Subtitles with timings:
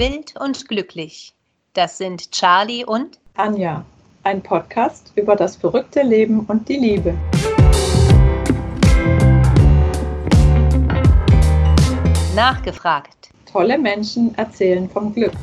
[0.00, 1.34] Wild und glücklich.
[1.74, 3.84] Das sind Charlie und Anja.
[4.22, 7.14] Ein Podcast über das verrückte Leben und die Liebe.
[12.34, 13.28] Nachgefragt.
[13.52, 15.34] Tolle Menschen erzählen vom Glück.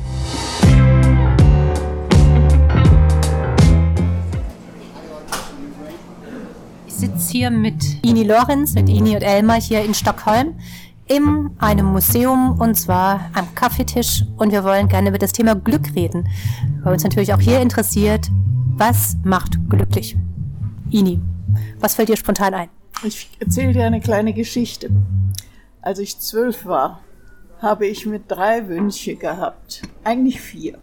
[6.88, 10.58] Ich sitze hier mit Ini Lorenz, mit Ini und Elmar hier in Stockholm
[11.08, 15.94] in einem Museum und zwar am Kaffeetisch und wir wollen gerne über das Thema Glück
[15.96, 16.28] reden,
[16.82, 18.28] weil uns natürlich auch hier interessiert,
[18.76, 20.16] was macht glücklich?
[20.90, 21.20] Ini,
[21.80, 22.68] was fällt dir spontan ein?
[23.02, 24.90] Ich erzähle dir eine kleine Geschichte.
[25.80, 27.00] Als ich zwölf war,
[27.60, 29.82] habe ich mir drei Wünsche gehabt.
[30.04, 30.78] Eigentlich vier.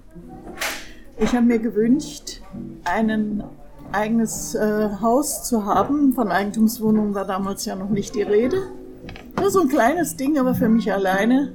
[1.17, 2.41] Ich habe mir gewünscht,
[2.83, 3.43] ein
[3.91, 6.13] eigenes äh, Haus zu haben.
[6.13, 8.57] Von Eigentumswohnungen war damals ja noch nicht die Rede.
[9.39, 11.51] Nur so ein kleines Ding, aber für mich alleine.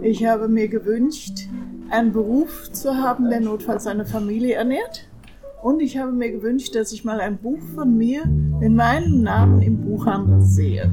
[0.00, 1.48] Ich habe mir gewünscht,
[1.90, 5.08] einen Beruf zu haben, der notfalls seine Familie ernährt.
[5.62, 8.22] Und ich habe mir gewünscht, dass ich mal ein Buch von mir
[8.60, 10.90] in meinem Namen im Buchhandel sehe.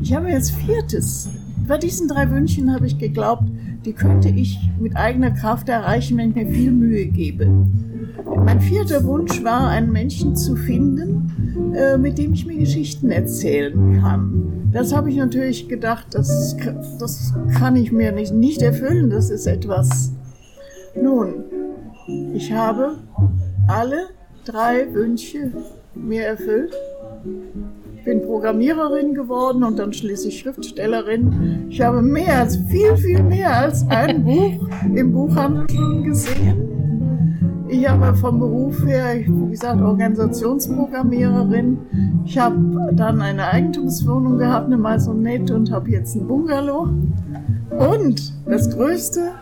[0.00, 1.30] Ich habe jetzt viertes.
[1.66, 3.44] Bei diesen drei Wünschen habe ich geglaubt,
[3.84, 7.48] die könnte ich mit eigener Kraft erreichen, wenn ich mir viel Mühe gebe.
[8.36, 14.00] Mein vierter Wunsch war, einen Menschen zu finden, äh, mit dem ich mir Geschichten erzählen
[14.00, 14.70] kann.
[14.72, 16.56] Das habe ich natürlich gedacht, das,
[16.98, 20.12] das kann ich mir nicht, nicht erfüllen, das ist etwas.
[21.00, 21.44] Nun,
[22.34, 22.96] ich habe
[23.66, 24.08] alle
[24.44, 25.52] drei Wünsche
[25.94, 26.74] mir erfüllt.
[27.96, 31.66] Ich bin Programmiererin geworden und dann schließlich Schriftstellerin.
[31.68, 36.77] Ich habe mehr als, viel, viel mehr als ein Buch im Buchhandel schon gesehen.
[37.70, 41.78] Ich habe vom Beruf her, wie gesagt, Organisationsprogrammiererin.
[42.24, 42.56] Ich habe
[42.92, 46.88] dann eine Eigentumswohnung gehabt, eine Maisonette und habe jetzt ein Bungalow.
[47.70, 49.32] Und das Größte,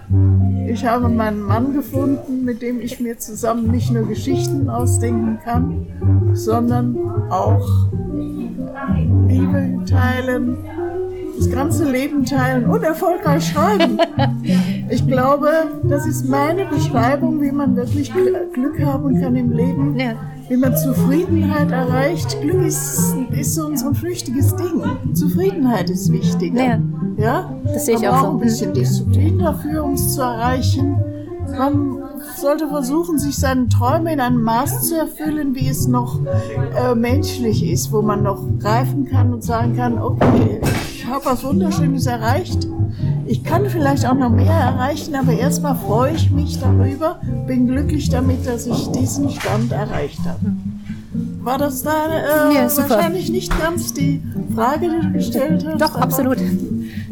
[0.69, 5.87] ich habe meinen Mann gefunden, mit dem ich mir zusammen nicht nur Geschichten ausdenken kann,
[6.35, 6.97] sondern
[7.31, 7.89] auch
[9.29, 10.57] Liebe teilen,
[11.37, 13.99] das ganze Leben teilen und erfolgreich schreiben.
[14.89, 15.49] Ich glaube,
[15.83, 19.99] das ist meine Beschreibung, wie man wirklich Glück haben kann im Leben.
[19.99, 20.15] Ja.
[20.49, 22.41] Wie man Zufriedenheit erreicht.
[22.41, 24.85] Glück ist, ist so ein, flüchtiges Ding.
[25.13, 26.63] Zufriedenheit ist wichtiger.
[26.63, 26.79] Ja,
[27.17, 27.53] ja?
[27.65, 28.31] das sehe ich man auch so.
[28.31, 30.97] ein bisschen Disziplin dafür, um es zu erreichen.
[31.59, 31.97] Man
[32.37, 37.69] sollte versuchen, sich seine Träume in einem Maß zu erfüllen, wie es noch äh, menschlich
[37.69, 40.61] ist, wo man noch greifen kann und sagen kann, okay,
[41.07, 42.67] ich habe was Wunderschönes erreicht.
[43.27, 48.11] Ich kann vielleicht auch noch mehr erreichen, aber erstmal freue ich mich darüber, bin glücklich
[48.11, 50.41] damit, dass ich diesen Stand erreicht habe.
[51.43, 54.21] War das da äh, ja, wahrscheinlich nicht ganz die
[54.53, 55.81] Frage, die du gestellt hast?
[55.81, 56.39] Doch, absolut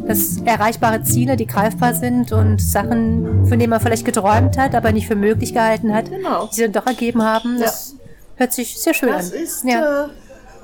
[0.05, 4.91] dass erreichbare Ziele, die greifbar sind und Sachen, von denen man vielleicht geträumt hat, aber
[4.91, 6.47] nicht für möglich gehalten hat, genau.
[6.47, 7.59] die sich dann doch ergeben haben.
[7.59, 8.05] Das ja.
[8.35, 9.39] hört sich sehr schön das an.
[9.39, 10.03] Das ist ja.
[10.03, 10.07] äh,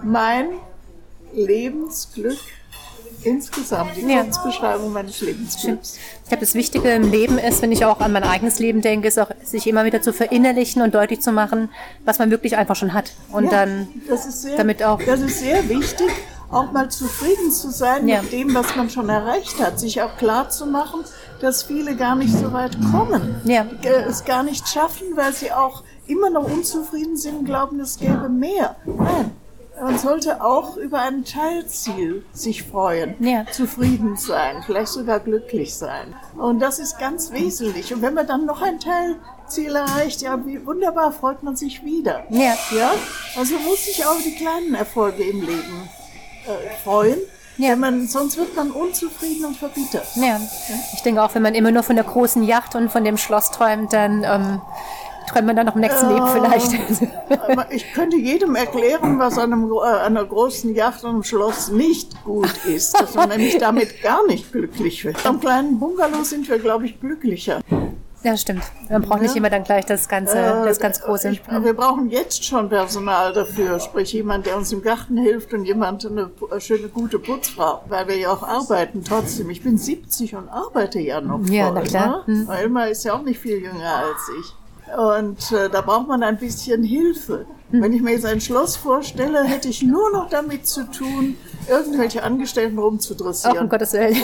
[0.04, 0.46] mein
[1.34, 2.38] Lebensglück
[3.24, 4.24] insgesamt, die ja.
[4.24, 5.98] Kurzbeschreibung meines Lebensglücks.
[6.24, 9.08] Ich glaube, das Wichtige im Leben ist, wenn ich auch an mein eigenes Leben denke,
[9.08, 11.70] ist auch, sich immer wieder zu verinnerlichen und deutlich zu machen,
[12.06, 13.12] was man wirklich einfach schon hat.
[13.32, 15.00] Und ja, dann sehr, damit auch.
[15.04, 16.10] Das ist sehr wichtig
[16.52, 18.22] auch mal zufrieden zu sein ja.
[18.22, 21.04] mit dem, was man schon erreicht hat, sich auch klar zu machen,
[21.40, 23.66] dass viele gar nicht so weit kommen, ja.
[23.84, 27.98] Äh, es gar nicht schaffen, weil sie auch immer noch unzufrieden sind und glauben, es
[27.98, 28.76] gäbe mehr.
[28.86, 29.32] Nein,
[29.82, 33.46] man sollte auch über ein Teilziel sich freuen, ja.
[33.52, 36.16] zufrieden sein, vielleicht sogar glücklich sein.
[36.38, 37.94] Und das ist ganz wesentlich.
[37.94, 42.24] Und wenn man dann noch ein Teilziel erreicht, ja, wie wunderbar, freut man sich wieder.
[42.30, 42.56] Ja.
[42.76, 42.92] ja?
[43.38, 45.90] Also muss sich auch die kleinen Erfolge im Leben
[46.46, 47.18] äh, freuen.
[47.58, 47.76] Ja.
[47.76, 50.08] Man, sonst wird man unzufrieden und verbittert.
[50.16, 50.40] Ja.
[50.94, 53.52] Ich denke auch, wenn man immer nur von der großen Yacht und von dem Schloss
[53.52, 54.62] träumt, dann ähm,
[55.32, 56.74] träumt man dann noch im nächsten äh, Leben vielleicht.
[57.72, 62.24] ich könnte jedem erklären, was an einem, äh, einer großen Yacht und einem Schloss nicht
[62.24, 65.26] gut ist, dass man nämlich damit gar nicht glücklich wird.
[65.26, 67.62] Am kleinen Bungalow sind wir, glaube ich, glücklicher.
[68.24, 68.64] Ja, stimmt.
[68.88, 69.24] Man braucht ja.
[69.24, 71.30] nicht immer dann gleich das ganze, äh, das ganz große.
[71.30, 75.66] Ich, wir brauchen jetzt schon Personal dafür, sprich jemand, der uns im Garten hilft und
[75.66, 76.30] jemand, eine
[76.60, 79.50] schöne, gute Putzfrau, weil wir ja auch arbeiten trotzdem.
[79.50, 81.44] Ich bin 70 und arbeite ja noch.
[81.48, 82.24] Ja, voll, na klar.
[82.28, 82.34] Ne?
[82.36, 82.50] Mhm.
[82.52, 84.54] Elmar ist ja auch nicht viel jünger als ich.
[84.98, 87.46] Und äh, da braucht man ein bisschen Hilfe.
[87.72, 87.82] Mhm.
[87.82, 91.38] Wenn ich mir jetzt ein Schloss vorstelle, hätte ich nur noch damit zu tun,
[91.70, 93.58] irgendwelche Angestellten rumzudressieren.
[93.58, 94.18] Ach, um Gottes Willen.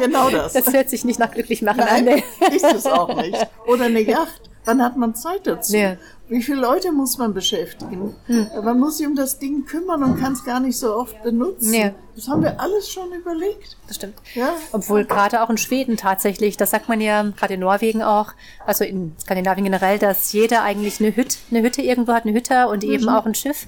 [0.00, 0.52] Genau das.
[0.52, 2.14] Das hört sich nicht nach glücklich machen Nein, an.
[2.16, 2.56] Nee.
[2.56, 3.36] ist es auch nicht.
[3.66, 4.40] Oder eine Yacht.
[4.66, 5.76] Wann hat man Zeit dazu?
[5.76, 5.96] Ja.
[6.28, 8.16] Wie viele Leute muss man beschäftigen?
[8.26, 8.48] Hm.
[8.64, 11.72] Man muss sich um das Ding kümmern und kann es gar nicht so oft benutzen.
[11.72, 11.92] Ja.
[12.16, 13.76] Das haben wir alles schon überlegt.
[13.86, 14.16] Das stimmt.
[14.34, 14.52] Ja.
[14.72, 18.32] Obwohl gerade auch in Schweden tatsächlich, das sagt man ja gerade in Norwegen auch,
[18.66, 22.66] also in Skandinavien generell, dass jeder eigentlich eine Hütte, eine Hütte irgendwo hat, eine Hütte
[22.66, 23.66] und eben auch ein Schiff.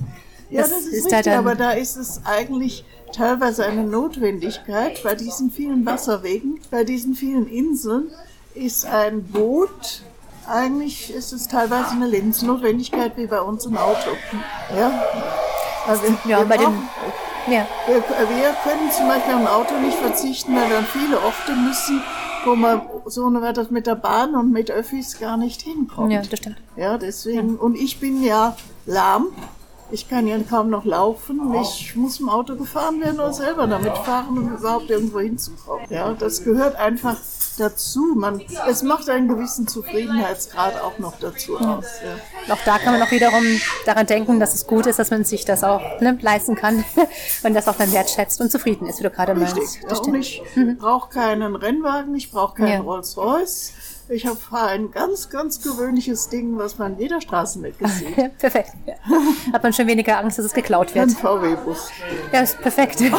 [0.51, 5.01] Ja, das, ist, richtig, aber da ist es eigentlich teilweise eine Notwendigkeit.
[5.05, 8.11] Bei diesen vielen Wasserwegen, bei diesen vielen Inseln
[8.55, 10.03] ist ein Boot,
[10.49, 14.11] eigentlich ist es teilweise eine Lebensnotwendigkeit wie bei uns im Auto.
[14.77, 14.91] Ja,
[15.87, 16.89] also Ja, wir, bei den- brauchen-
[17.49, 17.67] ja.
[17.87, 22.03] wir, wir können zum Beispiel am Auto nicht verzichten, weil an viele Orte müssen,
[22.45, 26.13] wo man so eine das mit der Bahn und mit Öffis gar nicht hinkommt.
[26.13, 26.57] Ja, das stimmt.
[26.77, 27.57] Ja, deswegen.
[27.57, 28.57] Und ich bin ja
[28.87, 29.27] lahm.
[29.91, 31.41] Ich kann ja kaum noch laufen.
[31.63, 35.87] Ich muss im Auto gefahren werden oder selber damit fahren, um überhaupt irgendwo hinzukommen.
[35.89, 37.17] Ja, das gehört einfach
[37.59, 38.15] dazu.
[38.17, 41.85] Man, es macht einen gewissen Zufriedenheitsgrad auch noch dazu aus.
[42.47, 42.55] Ja.
[42.55, 43.45] Auch da kann man auch wiederum
[43.87, 46.85] daran denken, dass es gut ist, dass man sich das auch ne, leisten kann
[47.43, 49.57] und das auch dann wertschätzt und zufrieden ist, wie du gerade meinst.
[49.57, 49.83] Richtig.
[49.91, 50.17] Und stimmt.
[50.19, 50.43] ich
[50.79, 52.81] brauche keinen Rennwagen, ich brauche keinen Ja.
[52.81, 53.73] Rolls-Royce.
[54.11, 58.17] Ich habe ein ganz, ganz gewöhnliches Ding, was man in jeder Straßenecke sieht.
[58.39, 58.73] Perfekt.
[58.87, 58.95] Ja.
[59.53, 61.09] Hat man schon weniger Angst, dass es geklaut wird.
[61.09, 61.91] Ein VW-Bus.
[62.33, 63.01] Ja, ist perfekt.
[63.01, 63.13] ist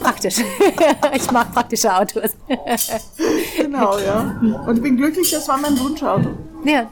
[0.00, 0.36] praktisch.
[1.14, 2.30] Ich mag praktische Autos.
[3.56, 4.40] Genau, ja.
[4.66, 6.30] Und ich bin glücklich, das war mein Wunschauto.
[6.64, 6.88] Ja.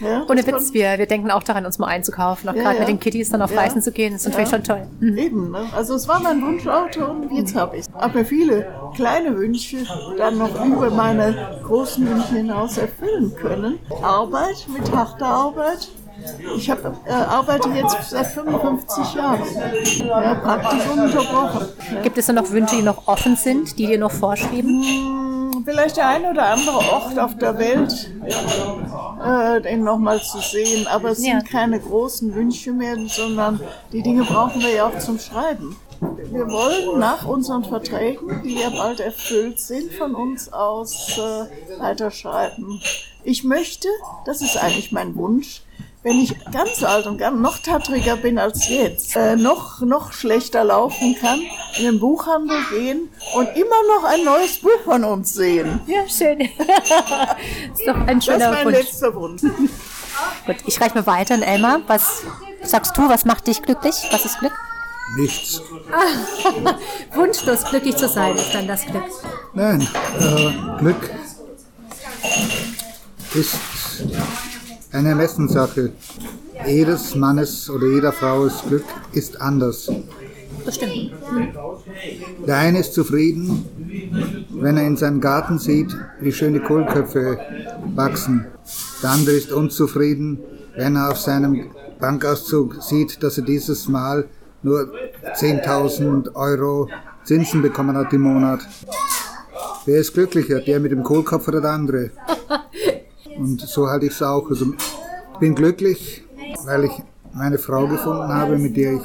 [0.00, 2.48] Ja, Ohne das Witz, wir, wir denken auch daran, uns mal einzukaufen.
[2.48, 2.80] Auch Ja, gerade ja.
[2.80, 3.56] mit den Kitties dann auf.
[3.56, 4.82] Reisen zu gehen, ist natürlich schon toll.
[5.00, 5.60] Eben, ne?
[5.74, 8.14] Also es war mein Wunschauto und jetzt habe ich es.
[8.14, 9.78] Mir viele kleine Wünsche
[10.18, 13.78] dann noch über meine großen Wünsche hinaus erfüllen können.
[14.02, 15.88] Arbeit, mit harter Arbeit.
[16.56, 19.40] Ich hab, äh, arbeite jetzt seit 55 Jahren.
[20.06, 21.68] Ja, praktisch ununterbrochen.
[21.94, 22.00] Ja.
[22.02, 24.82] Gibt es da noch Wünsche, die noch offen sind, die dir noch vorschweben?
[24.82, 28.10] Hm, Vielleicht der ein oder andere Ort auf der Welt,
[29.22, 30.86] äh, den nochmal zu sehen.
[30.86, 31.38] Aber es Ja.
[31.40, 33.60] sind keine großen Wünsche mehr, sondern
[33.92, 35.76] die Dinge brauchen wir ja auch zum Schreiben.
[36.30, 42.80] Wir wollen nach unseren Verträgen, die ja bald erfüllt sind, von uns aus äh, weiterschreiben.
[43.24, 43.88] Ich möchte,
[44.26, 45.62] das ist eigentlich mein Wunsch,
[46.06, 50.62] wenn ich ganz alt und ganz noch tattriger bin als jetzt, äh, noch, noch schlechter
[50.62, 51.40] laufen kann,
[51.78, 55.80] in den Buchhandel gehen und immer noch ein neues Buch von uns sehen.
[55.88, 56.40] Ja, schön.
[56.42, 58.76] ist doch ein Das ist schöner mein Wunsch.
[58.78, 59.42] letzter Wunsch.
[59.42, 61.80] Gut, ich reiche mal weiter an Elmar.
[61.88, 62.22] Was
[62.62, 63.96] sagst du, was macht dich glücklich?
[64.12, 64.52] Was ist Glück?
[65.16, 65.60] Nichts.
[67.14, 69.02] Wunschlos glücklich zu sein ist dann das Glück.
[69.54, 69.80] Nein,
[70.20, 71.10] äh, Glück
[73.34, 73.56] ist
[74.96, 75.92] eine Ermessenssache.
[76.66, 79.90] Jedes Mannes oder jeder Frau ist Glück ist anders.
[80.64, 81.12] Das stimmt.
[82.46, 83.64] Der eine ist zufrieden,
[84.50, 87.38] wenn er in seinem Garten sieht, wie schöne Kohlköpfe
[87.94, 88.46] wachsen.
[89.02, 90.40] Der andere ist unzufrieden,
[90.74, 91.70] wenn er auf seinem
[92.00, 94.24] Bankauszug sieht, dass er dieses Mal
[94.62, 94.92] nur
[95.34, 96.88] 10.000 Euro
[97.24, 98.60] Zinsen bekommen hat im Monat.
[99.84, 102.10] Wer ist glücklicher, der mit dem Kohlkopf oder der andere?
[103.38, 104.48] Und so halte ich es auch.
[104.48, 104.66] Also,
[105.32, 106.24] ich bin glücklich,
[106.64, 106.92] weil ich
[107.32, 109.02] meine Frau gefunden habe, mit der ich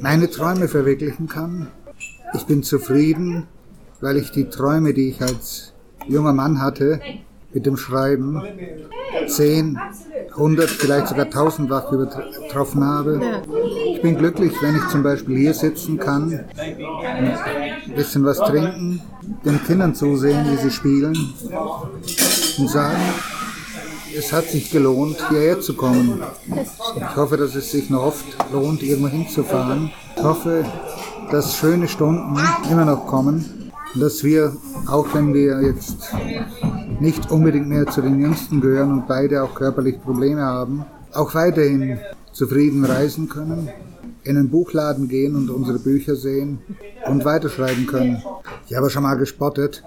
[0.00, 1.68] meine Träume verwirklichen kann.
[2.34, 3.46] Ich bin zufrieden,
[4.00, 5.72] weil ich die Träume, die ich als
[6.06, 7.00] junger Mann hatte,
[7.52, 8.42] mit dem Schreiben
[9.26, 9.78] 10,
[10.30, 13.20] 100, vielleicht sogar 1000-fach übertroffen habe.
[13.94, 19.00] Ich bin glücklich, wenn ich zum Beispiel hier sitzen kann, ein bisschen was trinken,
[19.44, 21.16] den Kindern zusehen, wie sie spielen
[22.58, 23.00] und sagen,
[24.16, 26.22] es hat sich gelohnt, hierher zu kommen.
[26.96, 29.90] Ich hoffe, dass es sich noch oft lohnt, irgendwo hinzufahren.
[30.16, 30.64] Ich hoffe,
[31.30, 32.38] dass schöne Stunden
[32.70, 36.12] immer noch kommen und dass wir, auch wenn wir jetzt
[37.00, 41.98] nicht unbedingt mehr zu den Jüngsten gehören und beide auch körperlich Probleme haben, auch weiterhin
[42.32, 43.68] zufrieden reisen können,
[44.24, 46.58] in einen Buchladen gehen und unsere Bücher sehen
[47.06, 48.22] und weiterschreiben können.
[48.68, 49.82] Ich habe schon mal gespottet.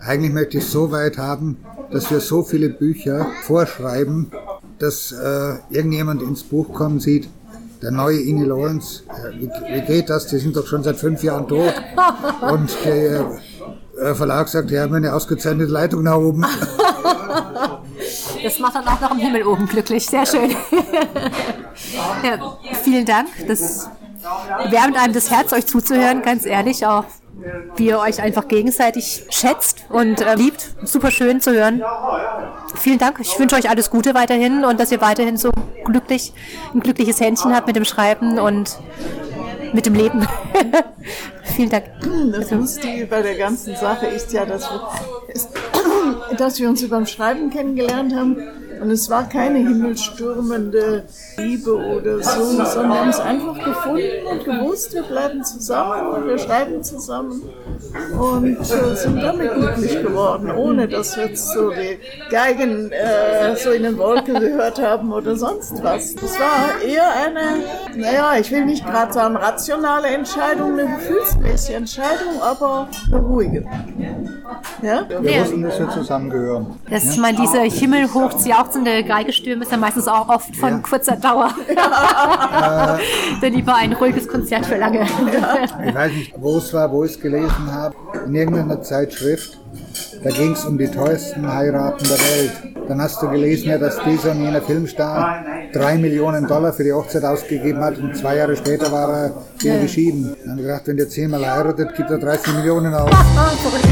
[0.00, 1.56] Eigentlich möchte ich es so weit haben,
[1.90, 4.30] dass wir so viele Bücher vorschreiben,
[4.78, 7.28] dass äh, irgendjemand ins Buch kommen sieht,
[7.82, 10.26] der neue Ini Lawrence, äh, wie, wie geht das?
[10.26, 11.72] Die sind doch schon seit fünf Jahren tot.
[12.40, 13.38] Und der
[14.00, 16.44] äh, Verlag sagt, die haben eine ausgezeichnete Leitung nach oben.
[18.42, 20.06] Das macht dann auch noch im Himmel oben glücklich.
[20.06, 20.50] Sehr schön.
[22.22, 23.28] ja, vielen Dank.
[23.46, 23.88] Das
[24.70, 26.86] wärmt einem das Herz, euch zuzuhören, ganz ehrlich.
[26.86, 27.04] Auch
[27.76, 30.74] wie ihr euch einfach gegenseitig schätzt und äh, liebt.
[30.82, 31.82] Super schön zu hören.
[32.76, 33.18] Vielen Dank.
[33.20, 35.50] Ich wünsche euch alles Gute weiterhin und dass ihr weiterhin so
[35.84, 36.32] glücklich,
[36.74, 38.76] ein glückliches Händchen habt mit dem Schreiben und
[39.72, 40.26] mit dem Leben.
[41.56, 41.84] vielen Dank.
[42.32, 47.10] Das Lustige bei der ganzen Sache ist ja, dass wir, dass wir uns über das
[47.10, 48.36] Schreiben kennengelernt haben.
[48.80, 51.04] Und es war keine himmelstürmende
[51.36, 56.26] Liebe oder so, sondern wir haben es einfach gefunden und gewusst, wir bleiben zusammen und
[56.26, 57.42] wir schreiben zusammen
[58.18, 61.98] und äh, sind damit glücklich geworden, ohne dass wir jetzt so die
[62.30, 66.14] Geigen äh, so in den Wolken gehört haben oder sonst was.
[66.14, 67.64] Das war eher eine,
[67.96, 73.64] naja, ich will nicht gerade sagen rationale Entscheidung, eine gefühlsmäßige Entscheidung, aber eine ruhige.
[74.82, 75.06] Ja?
[75.08, 75.42] Wir ja.
[75.42, 76.66] wussten, dass wir zusammengehören.
[76.90, 77.10] Das, ja?
[77.12, 78.34] ich meine, diese himmelhoch
[78.68, 80.78] jauchzende Geigestürme ist ja meistens auch oft von ja.
[80.78, 81.54] kurzer Dauer.
[81.74, 82.98] Ja.
[83.40, 85.06] Dann lieber ein ruhiges Konzert für lange.
[85.86, 87.94] Ich weiß nicht, wo es war, wo ich es gelesen habe.
[88.26, 89.58] In irgendeiner Zeitschrift.
[90.22, 92.88] Da ging es um die teuersten Heiraten der Welt.
[92.88, 96.92] Dann hast du gelesen, ja, dass dieser und jener Filmstar drei Millionen Dollar für die
[96.92, 100.34] Hochzeit ausgegeben hat und zwei Jahre später war er wieder geschieden.
[100.42, 103.10] Dann habe ich gedacht, wenn der zehnmal heiratet, gibt er 30 Millionen aus.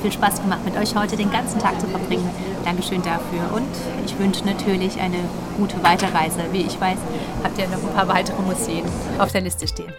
[0.00, 2.28] viel Spaß gemacht, mit euch heute den ganzen Tag zu verbringen.
[2.64, 3.54] Dankeschön dafür.
[3.54, 3.68] Und
[4.04, 5.18] ich wünsche natürlich eine
[5.56, 6.40] gute Weiterreise.
[6.52, 6.98] Wie ich weiß,
[7.42, 8.84] habt ihr noch ein paar weitere Museen
[9.18, 9.92] auf der Liste stehen.